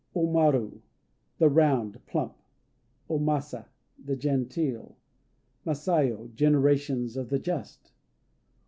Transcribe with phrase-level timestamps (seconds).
[0.15, 0.81] O Maru
[1.37, 2.35] "The Round," plump.
[3.07, 3.67] O Masa
[4.03, 4.97] "The Genteel."
[5.63, 7.91] Masayo "Generations of the Just."